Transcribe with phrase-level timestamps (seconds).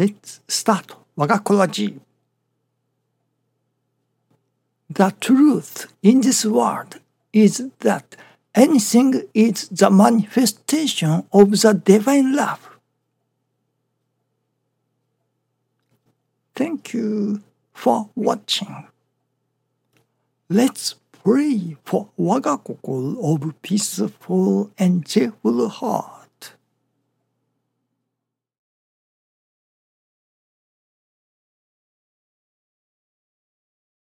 [0.00, 2.00] Let's start 我がコラジ
[4.90, 7.02] The truth in this world
[7.34, 8.16] is that
[8.54, 12.60] anything is the manifestation of the divine love.
[16.54, 17.42] Thank you
[17.74, 18.88] for watching.
[20.48, 26.19] Let's pray for 我が心 of peaceful and cheerful heart.